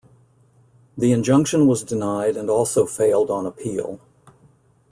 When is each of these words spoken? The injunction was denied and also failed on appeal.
The 0.97 1.11
injunction 1.11 1.67
was 1.67 1.83
denied 1.83 2.35
and 2.35 2.49
also 2.49 2.87
failed 2.87 3.29
on 3.29 3.45
appeal. 3.45 3.99